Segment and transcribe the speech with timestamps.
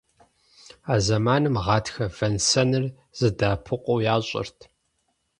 [0.93, 2.85] А зэманым гъатхэ вэн-сэныр
[3.19, 4.59] зэдэӀэпыкъуу ящӀэрт.